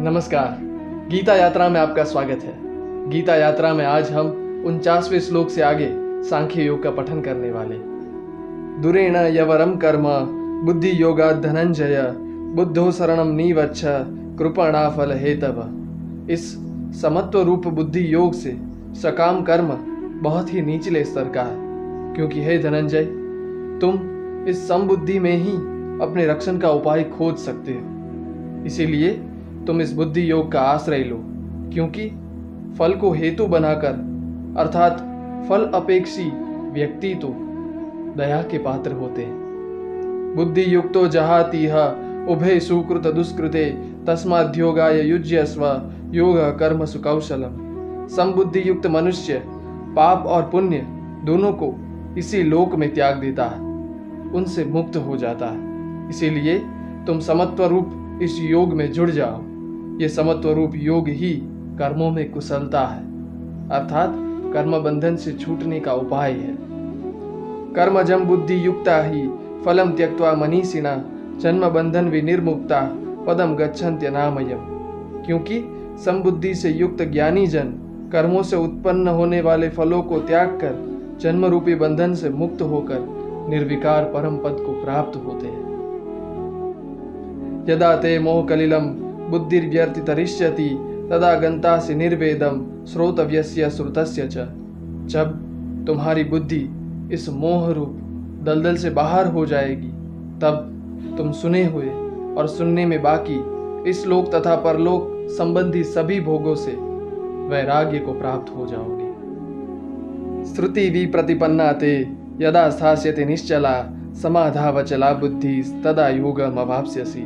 नमस्कार। 0.00 0.58
गीता 1.10 1.34
यात्रा 1.34 1.68
में 1.68 1.80
आपका 1.80 2.04
स्वागत 2.04 2.40
है। 2.44 2.54
गीता 3.10 3.34
यात्रा 3.34 3.74
में 3.74 3.84
आज 3.84 4.12
हम 4.12 4.26
उनचासवें 4.66 5.20
श्लोक 5.20 5.48
से 5.48 5.62
आगे 5.62 5.88
सांख्य 6.22 6.62
योग 6.62 6.82
का 6.82 6.90
पठन 6.90 7.20
करने 7.20 7.52
वाले 7.52 7.76
दुरेण 8.82 9.16
यवरम 9.16 9.76
कर्म, 9.76 10.04
बुद्धि 10.66 11.02
योगा 11.02 11.32
धनंजय, 11.32 12.14
बुद्धो 12.54 12.92
शरणम 12.92 13.34
नीवच्छ, 13.34 13.84
कृपणा 14.38 14.90
फल 14.90 15.12
हेतव 15.12 15.68
इस 16.30 16.54
समत्व 17.02 17.42
रूप 17.42 17.66
बुद्धि 17.66 18.14
योग 18.14 18.32
से 18.32 18.56
सकाम 18.94 19.42
कर्म 19.42 19.68
बहुत 20.22 20.54
ही 20.54 20.62
निचले 20.62 21.04
स्तर 21.04 21.24
का 21.24 21.42
है। 21.42 21.56
क्योंकि 22.14 22.42
हे 22.42 22.58
धनंजय, 22.58 23.04
तुम 23.80 23.98
इस 24.48 24.68
समबुद्धि 24.68 25.18
में 25.18 25.36
ही 25.36 25.52
अपने 26.04 26.26
रक्षण 26.26 26.58
का 26.58 26.70
उपाय 26.70 27.04
खोज 27.04 27.36
सकते 27.36 27.72
हो। 27.72 27.80
इसीलिए 28.66 29.26
तुम 29.66 29.80
इस 29.80 29.92
बुद्धि 29.92 30.30
योग 30.30 30.50
का 30.52 30.60
आश्रय 30.60 31.04
लो, 31.04 31.16
क्योंकि 31.72 32.08
फल 32.78 32.92
को 32.92 33.12
हेतु 33.12 33.46
बनाकर, 33.46 33.92
अर्थात 34.58 34.98
फल 35.48 35.64
अपेक्षी 35.74 36.30
व्यक्ति 36.72 37.14
तो 37.14 37.28
दया 38.16 38.42
के 38.42 38.58
पात्र 38.58 38.92
होते 38.92 39.22
हैं। 39.22 40.34
बुद्धि 40.36 40.64
युक्तो 40.74 41.06
जहातीह 41.08 41.76
उभय 42.28 42.58
सुकृत 42.60 43.06
दुष्कृते, 43.06 43.64
तस्माद्योगाय 44.06 45.00
युज्यस्व, 45.00 45.64
योग 46.12 46.38
कर्म 46.58 46.84
सुकौशलम। 46.84 48.06
समबुद्धि 48.08 48.62
युक्त 48.66 48.86
मनुष्य, 48.86 49.42
पाप 49.96 50.26
और 50.26 50.42
पुण्य 50.42 50.86
दोनों 51.24 51.52
को 51.52 51.74
इसी 52.18 52.42
लोक 52.42 52.74
में 52.74 52.92
त्याग 52.94 53.16
देता 53.16 53.44
है, 53.44 53.60
उनसे 54.34 54.64
मुक्त 54.64 54.96
हो 54.96 55.16
जाता 55.16 55.46
है। 55.46 56.08
इसीलिए 56.10 56.58
तुम 57.06 57.20
समत्व 57.20 57.64
रूप 57.64 58.18
इस 58.22 58.38
योग 58.40 58.72
में 58.72 58.90
जुड़ 58.92 59.10
जाओ। 59.10 59.42
ये 60.00 60.08
समत्व 60.08 60.50
रूप 60.50 60.72
योग 60.74 61.08
ही 61.08 61.30
कर्मों 61.78 62.10
में 62.10 62.30
कुशलता 62.30 62.80
है, 62.80 63.02
अर्थात 63.68 64.14
कर्म 64.54 64.78
बंधन 64.78 65.16
से 65.16 65.32
छूटने 65.32 65.80
का 65.80 65.92
उपाय 65.92 66.32
है। 66.32 66.56
कर्म 67.74 68.02
जम 68.02 68.24
बुद्धि 68.24 68.66
युक्ता 68.66 69.02
ही, 69.02 69.28
फलम 69.64 69.90
त्यक्वा 69.90 70.32
मनीषिणा, 70.32 71.04
जन्म 71.40 71.68
बंधन 71.68 72.08
विनिर्मुक्ता, 72.08 72.80
पदम 73.26 73.54
गच्छन्त्य 73.56 74.10
नामयम। 74.10 74.58
क्योंकि 75.26 75.62
समबुद्धि 76.04 76.54
से 76.54 76.70
युक्त 76.70 77.02
ज्ञानी 77.02 77.46
जन 77.46 77.64
कर्मों 78.12 78.42
से 78.42 78.56
उत्पन्न 78.56 79.08
होने 79.08 79.40
वाले 79.40 79.68
फलों 79.68 80.02
को 80.02 80.18
त्याग 80.18 80.48
कर 80.48 81.00
जन्म 81.20 81.44
रूपी 81.46 81.74
बंधन 81.74 82.14
से 82.14 82.30
मुक्त 82.30 82.62
होकर 82.62 83.06
निर्विकार 83.48 84.04
परम 84.04 84.36
पद 84.36 84.56
को 84.66 84.84
प्राप्त 84.84 85.16
होते 85.16 85.46
हैं। 85.46 85.70
यदा 87.68 87.96
ते 87.96 88.18
मोह 88.18 88.46
कलिलम 88.46 89.09
बुद्धिर्व्यर्ति 89.30 90.00
तरिष्यति 90.00 90.68
तदा 91.10 91.34
गंतासि 91.34 91.94
निर्वेदम 91.94 92.64
श्रोतव्यस्य 92.86 93.70
श्रुतस्य 93.70 94.26
च। 94.26 94.48
जब 95.10 95.38
तुम्हारी 95.86 96.24
बुद्धि 96.24 96.68
इस 97.12 97.28
मोह 97.28 97.70
रूप 97.72 97.96
दलदल 98.42 98.76
से 98.76 98.90
बाहर 98.90 99.26
हो 99.26 99.46
जाएगी, 99.46 99.88
तब 100.40 100.66
तुम 101.18 101.32
सुने 101.32 101.64
हुए 101.64 101.88
और 102.34 102.46
सुनने 102.46 102.86
में 102.86 103.02
बाकी 103.02 103.38
इस 103.90 104.06
लोक 104.06 104.34
तथा 104.34 104.56
परलोक 104.56 105.08
संबंधी 105.30 105.82
सभी 105.84 106.20
भोगों 106.20 106.54
से 106.54 106.72
वैराग्य 107.50 107.98
को 107.98 108.12
प्राप्त 108.12 108.56
हो 108.56 108.66
जाओगे। 108.66 109.08
श्रुति 110.54 110.90
भी 110.90 111.06
प्रतिपन्ना 111.06 111.72
ते, 111.72 112.00
यदा 112.40 112.70
स्थास्यते 112.70 113.24
निश्चला, 113.24 113.74
समाधावचला 114.22 115.12
बुद्धि 115.12 115.82
तदा 115.84 116.08
योगम 116.08 116.60
अभाप्स्यसी 116.60 117.22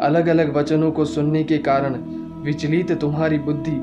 अलग 0.00 0.26
अलग 0.26 0.56
वचनों 0.56 0.90
को 0.92 1.04
सुनने 1.04 1.44
के 1.44 1.58
कारण 1.58 1.94
विचलित 2.42 2.92
तुम्हारी 2.92 3.38
बुद्धि 3.38 3.76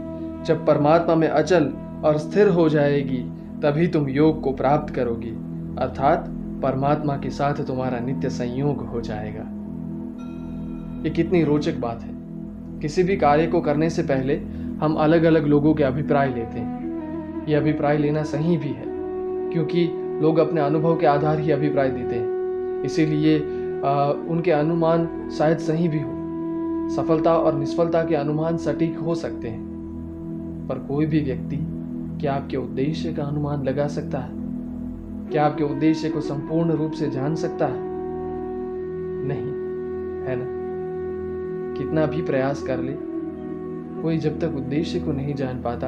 जब 0.46 0.66
परमात्मा 0.66 1.16
में 1.16 1.28
अचल 1.28 1.66
और 2.04 2.18
स्थिर 2.18 2.48
हो 2.48 2.70
जाएगी, 2.70 3.18
तभी 3.64 3.88
तुम 3.88 4.10
योग 4.10 4.42
को 4.42 4.52
प्राप्त 4.52 4.94
करोगी। 4.94 5.30
अर्थात 5.80 6.26
परमात्मा 6.64 7.18
के 7.18 7.30
साथ 7.30 7.54
तुम्हारा 7.54 8.00
नित्य 8.00 8.30
संयोग 8.30 8.86
हो 8.86 9.02
जाएगा। 9.02 9.44
ये 11.04 11.10
कितनी 11.10 11.44
रोचक 11.44 11.78
बात 11.78 12.02
है। 12.02 12.16
किसी 12.80 13.04
भी 13.04 13.18
कार्य 13.18 13.48
को 13.48 13.62
करने 13.62 13.90
से 13.90 14.04
पहले 14.04 14.38
हम 14.82 14.96
अलग 14.96 15.24
अलग 15.24 15.46
लोगों 15.46 15.74
के 15.74 15.84
अभिप्राय 15.84 16.28
लेते 16.28 16.60
हैं। 16.60 17.48
ये 17.48 17.56
अभिप्राय 17.56 17.98
लेना 17.98 18.24
सही 18.24 18.58
भी 18.58 18.68
है, 18.68 18.84
क्योंकि 19.52 19.88
लोग 20.22 20.38
अपने 20.38 20.62
अनुभव 20.62 20.98
के 20.98 21.06
आधार 21.06 21.40
ही 21.40 21.52
अभिप्राय 21.52 21.90
देते 21.90 22.16
हैं। 22.16 22.84
इसीलिए 22.84 23.40
उनके 24.28 24.52
अनुमान 24.52 25.30
शायद 25.38 25.58
सही 25.58 25.88
भी 25.88 26.00
हो। 26.00 26.18
सफलता 26.96 27.38
और 27.38 27.56
निष्फलता 27.56 28.04
के 28.04 28.16
अनुमान 28.16 28.58
सटीक 28.58 28.98
हो 28.98 29.16
सकते 29.16 29.48
हैं। 29.48 29.68
पर 30.70 30.80
कोई 30.80 31.06
भी 31.06 31.22
व्यक्ति 31.22 31.58
क्या 32.22 32.34
आपके 32.34 32.58
उद्देश्य 32.58 33.14
का 33.14 33.24
अनुमान 33.24 33.64
लगा 33.64 33.88
सकता 33.88 34.20
है? 34.20 34.30
क्या 35.30 35.46
आपके 35.46 35.64
उद्देश्य 35.64 36.10
को 36.10 36.22
संपूर्ण 36.22 36.72
रूप 36.72 36.92
से 36.92 37.10
जान 37.10 37.36
सकता 37.36 37.66
है? 37.66 37.88
नहीं, 39.28 39.46
है 40.30 40.36
ना? 40.36 40.58
कितना 41.80 42.06
भी 42.06 42.22
प्रयास 42.22 42.64
कर 42.64 42.78
ले, 42.80 42.94
कोई 44.02 44.18
जब 44.18 44.40
तक 44.40 44.48
उद्देश्य 44.48 45.00
को 45.00 45.12
नहीं 45.12 45.36
जान 45.36 45.62
पाता, 45.62 45.88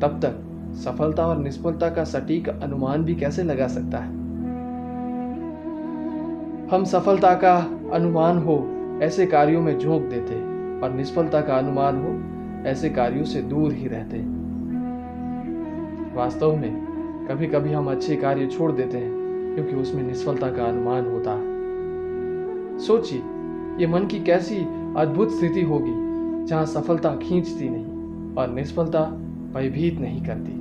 तब 0.00 0.20
तक 0.24 0.46
सफलता 0.74 1.26
और 1.26 1.38
निष्फलता 1.38 1.90
का 1.90 2.04
सटीक 2.04 2.48
अनुमान 2.48 3.04
भी 3.04 3.14
कैसे 3.14 3.42
लगा 3.42 3.68
सकता 3.68 3.98
है? 3.98 4.19
हम 6.70 6.84
सफलता 6.84 7.34
का 7.34 7.80
अनुमान 7.92 8.38
हो, 8.38 8.68
ऐसे 9.02 9.26
कार्यों 9.26 9.62
में 9.62 9.78
झोंक 9.78 10.02
देते, 10.02 10.34
और 10.80 10.92
निष्फलता 10.92 11.40
का 11.40 11.54
अनुमान 11.54 11.96
हो, 11.96 12.20
ऐसे 12.68 12.90
कार्यों 12.90 13.24
से 13.24 13.42
दूर 13.42 13.72
ही 13.72 13.86
रहते। 13.86 14.18
वास्तव 16.16 16.56
में 16.56 16.86
कभी 17.30 17.46
कभी 17.46 17.72
हम 17.72 17.90
अच्छे 17.90 18.16
कार्य 18.16 18.46
छोड़ 18.46 18.72
देते 18.72 18.98
हैं, 18.98 19.12
क्योंकि 19.54 19.76
उसमें 19.76 20.02
निष्फलता 20.02 20.50
का 20.50 20.64
अनुमान 20.64 21.06
होता। 21.06 21.36
सोचिए, 22.78 23.22
ये 23.80 23.86
मन 23.86 24.06
की 24.06 24.20
कैसी 24.20 24.56
अद्भुत 24.96 25.30
स्थिति 25.30 25.62
होगी, 25.62 25.92
जहाँ 26.46 26.64
सफलता 26.64 27.16
खींचती 27.16 27.68
नहीं, 27.68 27.86
और 28.34 28.54
निष्फलता 28.54 29.04
भयभीत 29.54 30.00
नहीं 30.00 30.24
करती। 30.24 30.52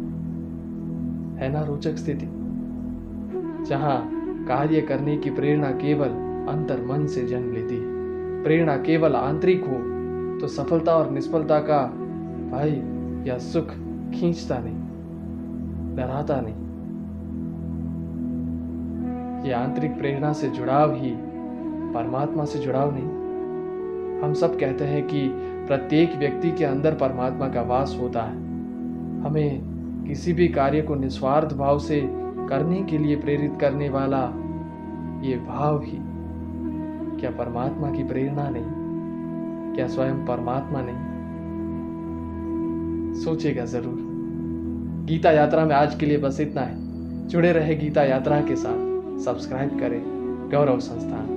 है 1.43 1.49
ना 1.49 1.63
रोचक 1.63 1.95
स्थिति? 1.95 2.27
जहाँ 3.65 4.18
कार्य 4.49 4.81
करने 4.81 5.17
की 5.17 5.29
प्रेरणा 5.29 5.69
केवल 5.77 6.09
अंतर 6.49 6.85
मन 6.85 7.05
से 7.05 7.25
जन्म 7.27 7.53
लेती 7.53 7.75
है। 7.75 8.43
प्रेरणा 8.43 8.75
केवल 8.77 9.15
आंतरिक 9.15 9.65
हो 9.65 9.77
तो 10.39 10.47
सफलता 10.47 10.95
और 10.95 11.09
निष्फलता 11.11 11.59
का 11.59 11.81
भाई 12.51 12.71
या 13.27 13.37
सुख 13.37 13.71
खींचता 14.11 14.57
नहीं, 14.59 15.95
डराता 15.95 16.39
नहीं। 16.41 16.67
ये 19.45 19.53
आंतरिक 19.53 19.97
प्रेरणा 19.97 20.31
से 20.33 20.49
जुड़ाव 20.49 20.93
ही 20.93 21.11
परमात्मा 21.93 22.45
से 22.45 22.59
जुड़ाव 22.59 22.91
नहीं। 22.93 24.21
हम 24.23 24.33
सब 24.33 24.59
कहते 24.59 24.85
हैं 24.85 25.03
कि 25.07 25.27
प्रत्येक 25.67 26.15
व्यक्ति 26.17 26.51
के 26.51 26.65
अंदर 26.65 26.93
परमात्मा 26.95 27.47
का 27.49 27.61
वास 27.61 27.97
होता 28.01 28.21
है। 28.21 28.35
हमें 29.21 30.05
किसी 30.07 30.33
भी 30.33 30.47
कार्य 30.47 30.81
को 30.81 30.95
निस्वार्थ 30.95 31.53
भाव 31.53 31.79
से 31.79 32.01
करने 32.49 32.81
के 32.83 32.97
लिए 32.97 33.15
प्रेरित 33.15 33.57
करने 33.61 33.89
वाला 33.89 34.21
ये 35.21 35.35
भाव 35.37 35.81
ही। 35.83 35.97
क्या 37.21 37.31
परमात्मा 37.31 37.91
की 37.91 38.03
प्रेरणा 38.03 38.49
नहीं? 38.49 39.75
क्या 39.75 39.87
स्वयं 39.87 40.25
परमात्मा 40.25 40.81
नहीं? 40.81 41.09
सोचेगा 43.13 43.65
ज़रूर। 43.65 44.09
गीता 45.05 45.31
यात्रा 45.31 45.65
में 45.65 45.75
आज 45.75 45.95
के 45.95 46.05
लिए 46.05 46.17
बस 46.17 46.39
इतना 46.39 46.61
है। 46.61 46.89
जुड़े 47.27 47.51
रहे 47.51 47.75
गीता 47.75 48.03
यात्रा 48.03 48.41
के 48.41 48.55
साथ। 48.55 48.89
सब्सक्राइब 49.19 49.79
करें। 49.79 50.01
गौरव 50.51 50.79
संस्थान। 50.79 51.35